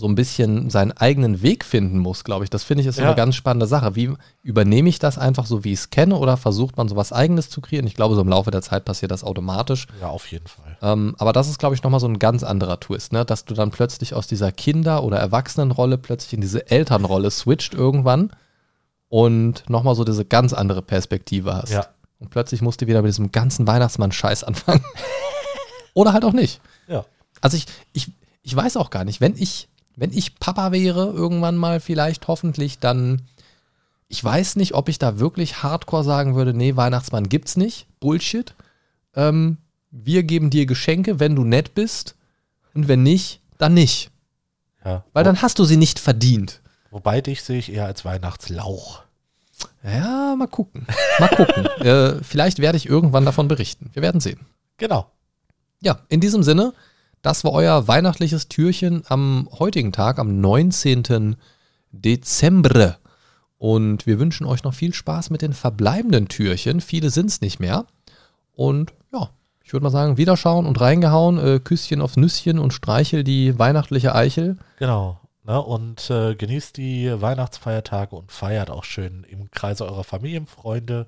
[0.00, 2.50] so ein bisschen seinen eigenen Weg finden muss, glaube ich.
[2.50, 3.08] Das finde ich ist so Ja.
[3.08, 3.94] eine ganz spannende Sache.
[3.94, 4.10] Wie
[4.42, 7.60] übernehme ich das einfach so, wie ich es kenne, oder versucht man sowas Eigenes zu
[7.60, 7.86] kreieren?
[7.86, 9.86] Ich glaube, so im Laufe der Zeit passiert das automatisch.
[10.00, 10.78] Ja, auf jeden Fall.
[10.82, 13.24] Ähm, aber das ist, glaube ich, nochmal so ein ganz anderer Twist, ne?
[13.24, 18.32] dass du dann plötzlich aus dieser Kinder- oder Erwachsenenrolle plötzlich in diese Elternrolle switcht irgendwann
[19.08, 21.72] und nochmal so diese ganz andere Perspektive hast.
[21.72, 21.86] Ja.
[22.18, 24.84] Und plötzlich musst du wieder mit diesem ganzen Weihnachtsmann-Scheiß anfangen.
[25.94, 26.60] oder halt auch nicht.
[26.88, 27.04] Ja.
[27.40, 29.68] Also ich, ich, ich weiß auch gar nicht, wenn ich,
[30.00, 33.20] wenn ich Papa wäre, irgendwann mal vielleicht hoffentlich, dann,
[34.08, 37.86] ich weiß nicht, ob ich da wirklich hardcore sagen würde, nee, Weihnachtsmann gibt's nicht.
[38.00, 38.54] Bullshit.
[39.14, 39.58] Ähm,
[39.90, 42.16] wir geben dir Geschenke, wenn du nett bist.
[42.72, 44.10] Und wenn nicht, dann nicht.
[44.86, 45.04] ja.
[45.12, 46.62] Weil dann hast du sie nicht verdient.
[46.90, 49.02] Wobei dich sehe ich eher als Weihnachtslauch.
[49.84, 50.86] Ja, mal gucken.
[51.18, 51.66] Mal gucken.
[51.86, 53.90] äh, vielleicht werde ich irgendwann davon berichten.
[53.92, 54.40] Wir werden sehen.
[54.78, 55.10] Genau.
[55.82, 56.72] Ja, in diesem Sinne,
[57.22, 61.36] das war euer weihnachtliches Türchen am heutigen Tag, am 19.
[61.92, 62.98] Dezember.
[63.58, 66.80] Und wir wünschen euch noch viel Spaß mit den verbleibenden Türchen.
[66.80, 67.84] Viele sind es nicht mehr.
[68.52, 69.30] Und ja,
[69.62, 74.14] ich würde mal sagen, wiederschauen und reingehauen, äh, Küsschen aufs Nüsschen und streichel die weihnachtliche
[74.14, 74.56] Eichel.
[74.78, 75.20] Genau.
[75.44, 75.60] Ne?
[75.60, 81.06] Und äh, genießt die Weihnachtsfeiertage und feiert auch schön im Kreise eurer Familienfreunde.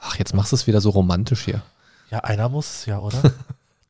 [0.00, 1.62] Ach, jetzt machst du es wieder so romantisch hier.
[2.10, 3.20] Ja, einer muss es ja, oder?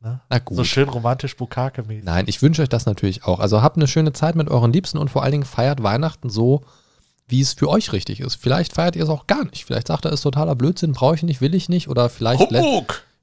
[0.09, 0.21] ne?
[0.29, 0.57] Na gut.
[0.57, 2.05] So schön romantisch Bukake-mäßig.
[2.05, 3.41] Nein, ich wünsche euch das natürlich auch.
[3.41, 6.63] Also habt eine schöne Zeit mit euren Liebsten und vor allen Dingen feiert Weihnachten so,
[7.27, 8.37] wie es für euch richtig ist.
[8.37, 9.65] Vielleicht feiert ihr es auch gar nicht.
[9.65, 11.89] Vielleicht sagt er, ist totaler Blödsinn, brauche ich nicht, will ich nicht.
[11.89, 12.51] Oder vielleicht,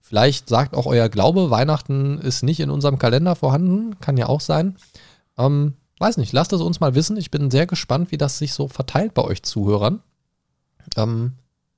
[0.01, 3.99] vielleicht sagt auch euer Glaube, Weihnachten ist nicht in unserem Kalender vorhanden.
[3.99, 4.77] Kann ja auch sein.
[5.37, 7.17] Ähm, weiß nicht, lasst es uns mal wissen.
[7.17, 10.01] Ich bin sehr gespannt, wie das sich so verteilt bei euch Zuhörern.
[10.95, 11.33] Ähm,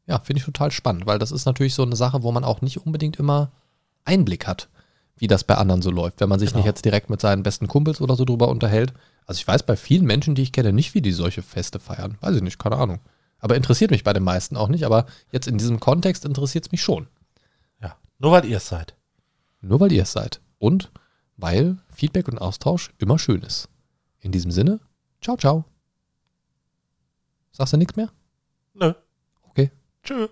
[0.05, 2.61] ja, finde ich total spannend, weil das ist natürlich so eine Sache, wo man auch
[2.61, 3.51] nicht unbedingt immer
[4.05, 4.69] Einblick hat,
[5.17, 6.59] wie das bei anderen so läuft, wenn man sich Genau.
[6.59, 8.93] nicht jetzt direkt mit seinen besten Kumpels oder so drüber unterhält.
[9.25, 12.17] Also ich weiß bei vielen Menschen, die ich kenne, nicht, wie die solche Feste feiern.
[12.21, 12.99] Weiß ich nicht, keine Ahnung.
[13.39, 14.83] Aber interessiert mich bei den meisten auch nicht.
[14.85, 17.07] Aber jetzt in diesem Kontext interessiert es mich schon.
[17.81, 18.95] Ja, nur weil ihr es seid.
[19.61, 20.39] Nur weil ihr es seid.
[20.59, 20.91] Und
[21.35, 23.69] weil Feedback und Austausch immer schön ist.
[24.21, 24.79] In diesem Sinne,
[25.21, 25.65] ciao, ciao.
[27.51, 28.09] Sagst du nichts mehr?
[28.73, 28.93] Nö.
[29.49, 29.71] Okay.
[30.03, 30.27] Tschö.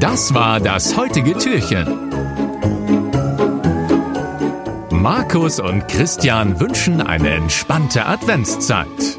[0.00, 1.86] Das war das heutige Türchen.
[4.90, 9.15] Markus und Christian wünschen eine entspannte Adventszeit.